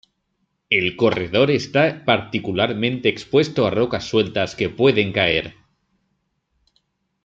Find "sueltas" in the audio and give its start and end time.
4.09-4.55